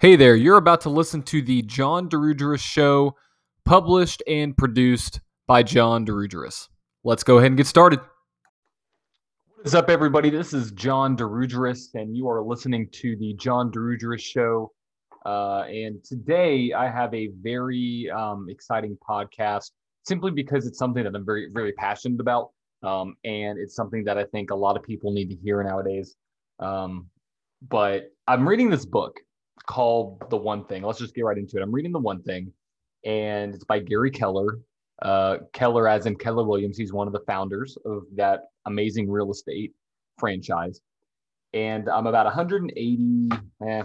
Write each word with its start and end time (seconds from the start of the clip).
Hey 0.00 0.16
there, 0.16 0.34
you're 0.34 0.56
about 0.56 0.80
to 0.80 0.88
listen 0.88 1.22
to 1.24 1.42
the 1.42 1.60
John 1.60 2.08
Dirugeris 2.08 2.62
Show, 2.62 3.16
published 3.66 4.22
and 4.26 4.56
produced 4.56 5.20
by 5.46 5.62
John 5.62 6.06
Dirugeris. 6.06 6.68
Let's 7.04 7.22
go 7.22 7.36
ahead 7.36 7.48
and 7.48 7.58
get 7.58 7.66
started. 7.66 8.00
What 9.56 9.66
is 9.66 9.74
up, 9.74 9.90
everybody? 9.90 10.30
This 10.30 10.54
is 10.54 10.70
John 10.70 11.18
Dirugeris, 11.18 11.88
and 11.92 12.16
you 12.16 12.30
are 12.30 12.42
listening 12.42 12.88
to 12.92 13.14
the 13.16 13.34
John 13.34 13.70
Dirugeris 13.70 14.22
Show. 14.22 14.72
Uh, 15.26 15.64
and 15.68 16.02
today 16.02 16.72
I 16.72 16.88
have 16.88 17.12
a 17.12 17.28
very 17.42 18.08
um, 18.08 18.46
exciting 18.48 18.96
podcast 19.06 19.72
simply 20.06 20.30
because 20.30 20.66
it's 20.66 20.78
something 20.78 21.04
that 21.04 21.14
I'm 21.14 21.26
very, 21.26 21.50
very 21.52 21.72
passionate 21.72 22.20
about. 22.20 22.52
Um, 22.82 23.16
and 23.24 23.58
it's 23.58 23.74
something 23.74 24.04
that 24.04 24.16
I 24.16 24.24
think 24.24 24.50
a 24.50 24.56
lot 24.56 24.78
of 24.78 24.82
people 24.82 25.12
need 25.12 25.28
to 25.28 25.36
hear 25.36 25.62
nowadays. 25.62 26.16
Um, 26.58 27.10
but 27.68 28.04
I'm 28.26 28.48
reading 28.48 28.70
this 28.70 28.86
book 28.86 29.20
called 29.66 30.22
The 30.30 30.36
One 30.36 30.64
Thing. 30.64 30.82
Let's 30.82 30.98
just 30.98 31.14
get 31.14 31.24
right 31.24 31.38
into 31.38 31.56
it. 31.56 31.62
I'm 31.62 31.72
reading 31.72 31.92
The 31.92 31.98
One 31.98 32.22
Thing, 32.22 32.52
and 33.04 33.54
it's 33.54 33.64
by 33.64 33.78
Gary 33.80 34.10
Keller. 34.10 34.58
Uh, 35.02 35.38
Keller, 35.52 35.88
as 35.88 36.06
in 36.06 36.16
Keller 36.16 36.44
Williams, 36.44 36.76
he's 36.76 36.92
one 36.92 37.06
of 37.06 37.12
the 37.12 37.20
founders 37.26 37.76
of 37.84 38.02
that 38.16 38.50
amazing 38.66 39.10
real 39.10 39.30
estate 39.30 39.72
franchise. 40.18 40.80
And 41.54 41.88
I'm 41.88 42.06
about 42.06 42.26
180, 42.26 43.28
eh, 43.32 43.82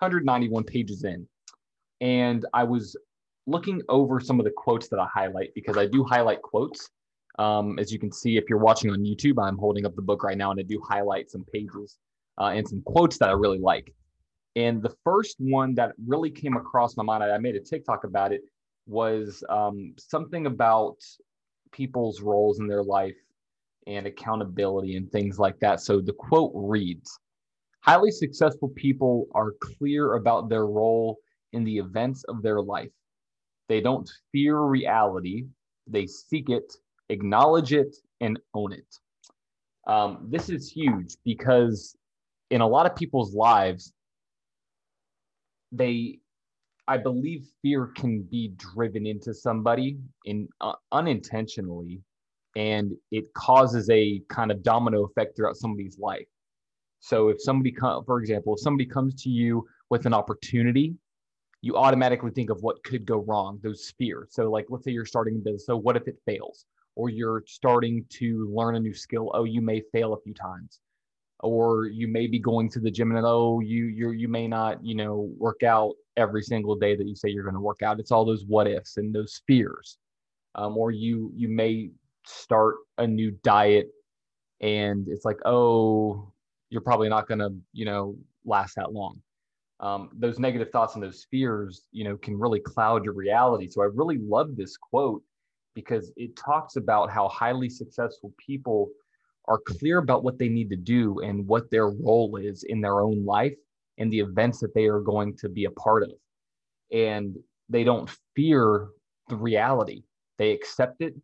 191 0.00 0.64
pages 0.64 1.04
in. 1.04 1.26
And 2.00 2.44
I 2.52 2.64
was 2.64 2.96
looking 3.46 3.82
over 3.88 4.20
some 4.20 4.38
of 4.40 4.44
the 4.44 4.52
quotes 4.56 4.88
that 4.88 4.98
I 4.98 5.06
highlight 5.12 5.50
because 5.54 5.76
I 5.76 5.86
do 5.86 6.04
highlight 6.04 6.42
quotes. 6.42 6.90
Um, 7.38 7.78
as 7.78 7.92
you 7.92 7.98
can 7.98 8.12
see, 8.12 8.36
if 8.36 8.44
you're 8.48 8.58
watching 8.58 8.90
on 8.90 8.98
YouTube, 8.98 9.42
I'm 9.42 9.56
holding 9.56 9.86
up 9.86 9.94
the 9.94 10.02
book 10.02 10.22
right 10.22 10.36
now 10.36 10.50
and 10.50 10.60
I 10.60 10.62
do 10.62 10.82
highlight 10.86 11.30
some 11.30 11.44
pages 11.52 11.96
uh, 12.38 12.46
and 12.46 12.68
some 12.68 12.82
quotes 12.82 13.18
that 13.18 13.28
I 13.28 13.32
really 13.32 13.58
like. 13.58 13.94
And 14.56 14.82
the 14.82 14.94
first 15.04 15.36
one 15.38 15.74
that 15.74 15.92
really 16.06 16.30
came 16.30 16.56
across 16.56 16.96
my 16.96 17.04
mind, 17.04 17.22
I 17.22 17.38
made 17.38 17.56
a 17.56 17.60
TikTok 17.60 18.04
about 18.04 18.32
it, 18.32 18.42
was 18.86 19.44
um, 19.48 19.94
something 19.98 20.46
about 20.46 20.96
people's 21.72 22.20
roles 22.20 22.58
in 22.58 22.66
their 22.66 22.82
life 22.82 23.16
and 23.86 24.06
accountability 24.06 24.96
and 24.96 25.10
things 25.10 25.38
like 25.38 25.58
that. 25.60 25.80
So 25.80 26.00
the 26.00 26.12
quote 26.12 26.52
reads 26.54 27.18
Highly 27.82 28.10
successful 28.10 28.68
people 28.76 29.26
are 29.34 29.52
clear 29.60 30.14
about 30.14 30.48
their 30.48 30.66
role 30.66 31.18
in 31.52 31.64
the 31.64 31.78
events 31.78 32.24
of 32.24 32.42
their 32.42 32.60
life. 32.60 32.90
They 33.68 33.80
don't 33.80 34.10
fear 34.32 34.60
reality, 34.60 35.46
they 35.86 36.06
seek 36.06 36.50
it, 36.50 36.74
acknowledge 37.08 37.72
it, 37.72 37.96
and 38.20 38.38
own 38.52 38.72
it. 38.72 38.98
Um, 39.86 40.26
this 40.28 40.50
is 40.50 40.70
huge 40.70 41.16
because 41.24 41.96
in 42.50 42.60
a 42.60 42.66
lot 42.66 42.84
of 42.84 42.94
people's 42.94 43.34
lives, 43.34 43.94
they 45.72 46.18
i 46.88 46.96
believe 46.96 47.46
fear 47.62 47.86
can 47.96 48.22
be 48.22 48.52
driven 48.56 49.06
into 49.06 49.32
somebody 49.32 49.98
in 50.24 50.48
uh, 50.60 50.72
unintentionally 50.92 52.00
and 52.56 52.92
it 53.10 53.32
causes 53.34 53.88
a 53.90 54.20
kind 54.28 54.50
of 54.50 54.62
domino 54.62 55.04
effect 55.04 55.36
throughout 55.36 55.56
somebody's 55.56 55.98
life. 55.98 56.26
So 57.00 57.28
if 57.28 57.40
somebody 57.40 57.74
for 58.06 58.20
example 58.20 58.54
if 58.54 58.60
somebody 58.60 58.86
comes 58.86 59.14
to 59.22 59.30
you 59.30 59.66
with 59.88 60.06
an 60.06 60.14
opportunity 60.14 60.94
you 61.62 61.76
automatically 61.76 62.30
think 62.30 62.48
of 62.48 62.62
what 62.62 62.82
could 62.84 63.04
go 63.04 63.18
wrong 63.18 63.60
those 63.62 63.92
fears. 63.98 64.28
So 64.32 64.50
like 64.50 64.66
let's 64.68 64.84
say 64.84 64.90
you're 64.90 65.06
starting 65.06 65.36
a 65.36 65.38
business 65.38 65.66
so 65.66 65.76
what 65.76 65.96
if 65.96 66.08
it 66.08 66.16
fails? 66.26 66.66
Or 66.96 67.08
you're 67.08 67.44
starting 67.46 68.04
to 68.10 68.52
learn 68.54 68.76
a 68.76 68.80
new 68.80 68.94
skill 68.94 69.30
oh 69.34 69.44
you 69.44 69.60
may 69.62 69.82
fail 69.92 70.12
a 70.12 70.20
few 70.20 70.34
times 70.34 70.80
or 71.42 71.86
you 71.86 72.06
may 72.08 72.26
be 72.26 72.38
going 72.38 72.68
to 72.70 72.80
the 72.80 72.90
gym 72.90 73.14
and 73.14 73.26
oh 73.26 73.60
you 73.60 73.86
you 73.86 74.10
you 74.10 74.28
may 74.28 74.46
not 74.46 74.84
you 74.84 74.94
know 74.94 75.30
work 75.38 75.62
out 75.62 75.94
every 76.16 76.42
single 76.42 76.76
day 76.76 76.94
that 76.94 77.06
you 77.06 77.16
say 77.16 77.28
you're 77.28 77.44
going 77.44 77.54
to 77.54 77.60
work 77.60 77.82
out. 77.82 77.98
It's 77.98 78.12
all 78.12 78.24
those 78.24 78.44
what 78.46 78.66
ifs 78.66 78.96
and 78.96 79.14
those 79.14 79.40
fears. 79.46 79.98
Um, 80.54 80.76
or 80.76 80.90
you 80.90 81.32
you 81.34 81.48
may 81.48 81.90
start 82.26 82.76
a 82.98 83.06
new 83.06 83.30
diet 83.42 83.88
and 84.60 85.08
it's 85.08 85.24
like 85.24 85.38
oh 85.44 86.30
you're 86.68 86.82
probably 86.82 87.08
not 87.08 87.26
going 87.26 87.38
to 87.38 87.54
you 87.72 87.84
know 87.84 88.16
last 88.44 88.74
that 88.76 88.92
long. 88.92 89.20
Um, 89.80 90.10
those 90.12 90.38
negative 90.38 90.70
thoughts 90.70 90.94
and 90.94 91.02
those 91.02 91.26
fears 91.30 91.86
you 91.92 92.04
know 92.04 92.16
can 92.16 92.38
really 92.38 92.60
cloud 92.60 93.04
your 93.04 93.14
reality. 93.14 93.68
So 93.68 93.82
i 93.82 93.86
really 93.86 94.18
love 94.18 94.56
this 94.56 94.76
quote 94.76 95.22
because 95.74 96.12
it 96.16 96.36
talks 96.36 96.76
about 96.76 97.10
how 97.10 97.28
highly 97.28 97.70
successful 97.70 98.32
people 98.44 98.90
are 99.50 99.58
clear 99.58 99.98
about 99.98 100.22
what 100.22 100.38
they 100.38 100.48
need 100.48 100.70
to 100.70 100.76
do 100.76 101.18
and 101.20 101.46
what 101.46 101.70
their 101.70 101.90
role 101.90 102.36
is 102.36 102.62
in 102.62 102.80
their 102.80 103.00
own 103.00 103.24
life 103.24 103.56
and 103.98 104.10
the 104.10 104.20
events 104.20 104.60
that 104.60 104.72
they 104.74 104.86
are 104.86 105.00
going 105.00 105.36
to 105.36 105.48
be 105.48 105.64
a 105.64 105.70
part 105.72 106.04
of. 106.04 106.12
And 106.92 107.36
they 107.68 107.84
don't 107.84 108.08
fear 108.34 108.88
the 109.28 109.36
reality, 109.36 110.04
they 110.38 110.52
accept 110.52 111.02
it 111.02 111.14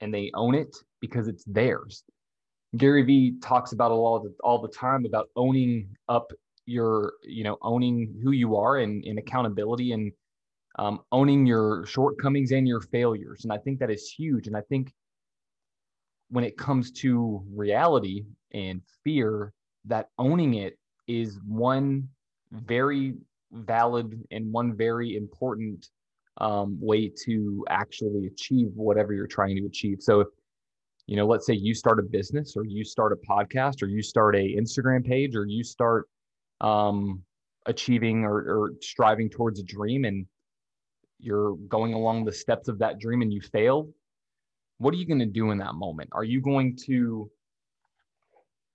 and 0.00 0.12
they 0.12 0.30
own 0.34 0.54
it 0.54 0.76
because 1.00 1.28
it's 1.28 1.44
theirs. 1.44 2.02
Gary 2.76 3.02
Vee 3.02 3.34
talks 3.42 3.72
about 3.72 3.90
a 3.90 3.94
lot 3.94 4.24
all 4.42 4.60
the 4.60 4.68
time 4.68 5.04
about 5.04 5.28
owning 5.36 5.94
up 6.08 6.32
your, 6.64 7.12
you 7.22 7.44
know, 7.44 7.58
owning 7.60 8.14
who 8.22 8.30
you 8.30 8.56
are 8.56 8.78
and, 8.78 9.04
and 9.04 9.18
accountability 9.18 9.92
and 9.92 10.10
um, 10.78 11.00
owning 11.12 11.44
your 11.44 11.84
shortcomings 11.84 12.50
and 12.50 12.66
your 12.66 12.80
failures. 12.80 13.44
And 13.44 13.52
I 13.52 13.58
think 13.58 13.78
that 13.80 13.90
is 13.90 14.10
huge. 14.10 14.46
And 14.46 14.56
I 14.56 14.62
think 14.62 14.92
when 16.32 16.44
it 16.44 16.56
comes 16.56 16.90
to 16.90 17.44
reality 17.54 18.24
and 18.54 18.80
fear, 19.04 19.52
that 19.84 20.08
owning 20.18 20.54
it 20.54 20.78
is 21.06 21.38
one 21.46 22.08
very 22.50 23.12
valid 23.52 24.18
and 24.30 24.50
one 24.50 24.74
very 24.74 25.14
important 25.14 25.90
um, 26.38 26.78
way 26.80 27.12
to 27.26 27.66
actually 27.68 28.26
achieve 28.28 28.68
whatever 28.74 29.12
you're 29.12 29.26
trying 29.26 29.56
to 29.56 29.66
achieve. 29.66 29.98
So, 30.00 30.20
if, 30.20 30.28
you 31.06 31.16
know, 31.16 31.26
let's 31.26 31.44
say 31.44 31.52
you 31.52 31.74
start 31.74 31.98
a 31.98 32.02
business 32.02 32.56
or 32.56 32.64
you 32.64 32.82
start 32.82 33.12
a 33.12 33.30
podcast 33.30 33.82
or 33.82 33.86
you 33.86 34.02
start 34.02 34.34
a 34.34 34.56
Instagram 34.58 35.04
page 35.04 35.36
or 35.36 35.44
you 35.44 35.62
start 35.62 36.08
um, 36.62 37.22
achieving 37.66 38.24
or, 38.24 38.38
or 38.38 38.70
striving 38.80 39.28
towards 39.28 39.60
a 39.60 39.64
dream 39.64 40.06
and 40.06 40.24
you're 41.18 41.56
going 41.68 41.92
along 41.92 42.24
the 42.24 42.32
steps 42.32 42.68
of 42.68 42.78
that 42.78 42.98
dream 42.98 43.20
and 43.20 43.34
you 43.34 43.42
fail, 43.42 43.90
what 44.82 44.92
are 44.92 44.96
you 44.96 45.06
going 45.06 45.20
to 45.20 45.26
do 45.26 45.52
in 45.52 45.58
that 45.58 45.74
moment? 45.74 46.10
Are 46.12 46.24
you 46.24 46.40
going 46.40 46.76
to 46.86 47.30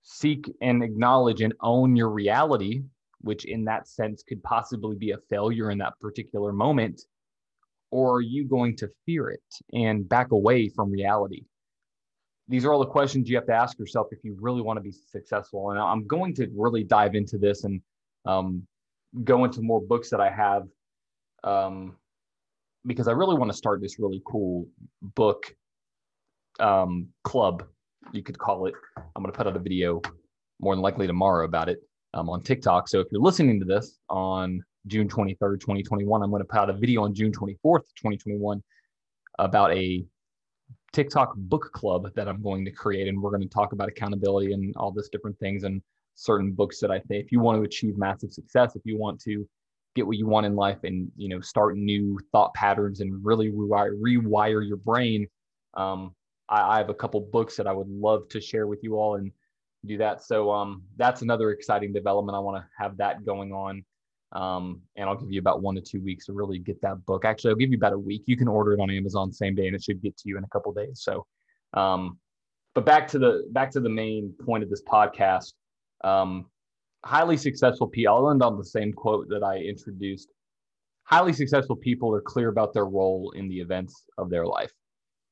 seek 0.02 0.50
and 0.62 0.82
acknowledge 0.82 1.42
and 1.42 1.52
own 1.60 1.96
your 1.96 2.08
reality, 2.08 2.82
which 3.20 3.44
in 3.44 3.64
that 3.64 3.86
sense 3.86 4.22
could 4.22 4.42
possibly 4.42 4.96
be 4.96 5.10
a 5.10 5.18
failure 5.28 5.70
in 5.70 5.76
that 5.78 6.00
particular 6.00 6.50
moment? 6.50 7.02
Or 7.90 8.16
are 8.16 8.22
you 8.22 8.44
going 8.44 8.74
to 8.76 8.88
fear 9.04 9.28
it 9.28 9.42
and 9.74 10.08
back 10.08 10.32
away 10.32 10.70
from 10.70 10.90
reality? 10.90 11.44
These 12.48 12.64
are 12.64 12.72
all 12.72 12.80
the 12.80 12.86
questions 12.86 13.28
you 13.28 13.36
have 13.36 13.46
to 13.46 13.54
ask 13.54 13.78
yourself 13.78 14.06
if 14.10 14.20
you 14.24 14.34
really 14.40 14.62
want 14.62 14.78
to 14.78 14.82
be 14.82 14.92
successful. 14.92 15.70
And 15.70 15.78
I'm 15.78 16.06
going 16.06 16.34
to 16.36 16.48
really 16.56 16.84
dive 16.84 17.14
into 17.16 17.36
this 17.36 17.64
and 17.64 17.82
um, 18.24 18.66
go 19.24 19.44
into 19.44 19.60
more 19.60 19.82
books 19.82 20.08
that 20.08 20.20
I 20.20 20.30
have 20.30 20.62
um, 21.44 21.96
because 22.86 23.08
I 23.08 23.12
really 23.12 23.36
want 23.36 23.50
to 23.50 23.56
start 23.56 23.82
this 23.82 23.98
really 23.98 24.22
cool 24.24 24.66
book 25.02 25.54
um, 26.58 27.08
club, 27.24 27.64
you 28.12 28.22
could 28.22 28.38
call 28.38 28.66
it. 28.66 28.74
I'm 28.96 29.22
going 29.22 29.32
to 29.32 29.36
put 29.36 29.46
out 29.46 29.56
a 29.56 29.60
video 29.60 30.00
more 30.60 30.74
than 30.74 30.82
likely 30.82 31.06
tomorrow 31.06 31.44
about 31.44 31.68
it 31.68 31.78
um, 32.14 32.28
on 32.28 32.42
TikTok. 32.42 32.88
So 32.88 33.00
if 33.00 33.06
you're 33.10 33.20
listening 33.20 33.60
to 33.60 33.66
this 33.66 33.98
on 34.08 34.62
June 34.86 35.08
23rd, 35.08 35.60
2021, 35.60 36.22
I'm 36.22 36.30
going 36.30 36.40
to 36.40 36.46
put 36.46 36.58
out 36.58 36.70
a 36.70 36.74
video 36.74 37.02
on 37.02 37.14
June 37.14 37.32
24th, 37.32 37.84
2021 37.96 38.62
about 39.38 39.72
a 39.72 40.04
TikTok 40.92 41.34
book 41.36 41.70
club 41.72 42.08
that 42.14 42.28
I'm 42.28 42.42
going 42.42 42.64
to 42.64 42.70
create. 42.70 43.08
And 43.08 43.20
we're 43.20 43.30
going 43.30 43.42
to 43.42 43.48
talk 43.48 43.72
about 43.72 43.88
accountability 43.88 44.52
and 44.52 44.74
all 44.76 44.90
this 44.90 45.08
different 45.10 45.38
things 45.38 45.64
and 45.64 45.82
certain 46.14 46.52
books 46.52 46.80
that 46.80 46.90
I 46.90 46.98
think 47.00 47.24
if 47.24 47.32
you 47.32 47.40
want 47.40 47.58
to 47.58 47.62
achieve 47.62 47.96
massive 47.96 48.32
success, 48.32 48.74
if 48.74 48.82
you 48.84 48.98
want 48.98 49.20
to 49.22 49.46
get 49.94 50.06
what 50.06 50.16
you 50.16 50.26
want 50.26 50.46
in 50.46 50.56
life 50.56 50.78
and, 50.84 51.10
you 51.16 51.28
know, 51.28 51.40
start 51.40 51.76
new 51.76 52.18
thought 52.32 52.52
patterns 52.54 53.00
and 53.00 53.24
really 53.24 53.50
rewire, 53.50 53.92
rewire 54.00 54.66
your 54.66 54.76
brain, 54.78 55.28
um, 55.74 56.14
I, 56.48 56.74
I 56.74 56.78
have 56.78 56.90
a 56.90 56.94
couple 56.94 57.20
books 57.20 57.56
that 57.56 57.66
I 57.66 57.72
would 57.72 57.88
love 57.88 58.28
to 58.30 58.40
share 58.40 58.66
with 58.66 58.82
you 58.82 58.96
all 58.96 59.16
and 59.16 59.32
do 59.86 59.98
that. 59.98 60.22
So 60.22 60.50
um, 60.50 60.82
that's 60.96 61.22
another 61.22 61.50
exciting 61.50 61.92
development. 61.92 62.36
I 62.36 62.40
want 62.40 62.62
to 62.62 62.68
have 62.76 62.96
that 62.98 63.24
going 63.24 63.52
on. 63.52 63.84
Um, 64.32 64.82
and 64.96 65.08
I'll 65.08 65.16
give 65.16 65.32
you 65.32 65.40
about 65.40 65.62
one 65.62 65.74
to 65.76 65.80
two 65.80 66.02
weeks 66.02 66.26
to 66.26 66.32
really 66.32 66.58
get 66.58 66.80
that 66.82 67.04
book. 67.06 67.24
Actually, 67.24 67.50
I'll 67.50 67.56
give 67.56 67.70
you 67.70 67.78
about 67.78 67.94
a 67.94 67.98
week. 67.98 68.24
You 68.26 68.36
can 68.36 68.48
order 68.48 68.74
it 68.74 68.80
on 68.80 68.90
Amazon 68.90 69.32
same 69.32 69.54
day, 69.54 69.66
and 69.66 69.74
it 69.74 69.82
should 69.82 70.02
get 70.02 70.16
to 70.18 70.28
you 70.28 70.36
in 70.36 70.44
a 70.44 70.48
couple 70.48 70.72
days. 70.72 71.00
So, 71.02 71.26
um, 71.72 72.18
but 72.74 72.84
back 72.84 73.08
to 73.08 73.18
the 73.18 73.48
back 73.52 73.70
to 73.70 73.80
the 73.80 73.88
main 73.88 74.34
point 74.44 74.62
of 74.62 74.68
this 74.68 74.82
podcast. 74.82 75.54
Um, 76.04 76.46
highly 77.04 77.38
successful 77.38 77.86
people. 77.86 78.14
I'll 78.14 78.30
end 78.30 78.42
on 78.42 78.58
the 78.58 78.64
same 78.64 78.92
quote 78.92 79.28
that 79.30 79.42
I 79.42 79.58
introduced. 79.58 80.28
Highly 81.04 81.32
successful 81.32 81.76
people 81.76 82.14
are 82.14 82.20
clear 82.20 82.50
about 82.50 82.74
their 82.74 82.84
role 82.84 83.32
in 83.34 83.48
the 83.48 83.58
events 83.60 84.04
of 84.18 84.28
their 84.28 84.44
life. 84.44 84.72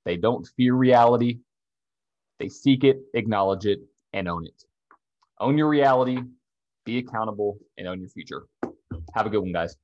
They 0.06 0.16
don't 0.16 0.46
fear 0.56 0.74
reality. 0.74 1.40
They 2.38 2.48
seek 2.48 2.84
it, 2.84 3.00
acknowledge 3.12 3.66
it, 3.66 3.80
and 4.12 4.28
own 4.28 4.46
it. 4.46 4.62
Own 5.40 5.58
your 5.58 5.68
reality, 5.68 6.18
be 6.84 6.98
accountable, 6.98 7.58
and 7.76 7.88
own 7.88 7.98
your 7.98 8.08
future. 8.08 8.46
Have 9.14 9.26
a 9.26 9.30
good 9.30 9.40
one, 9.40 9.52
guys. 9.52 9.76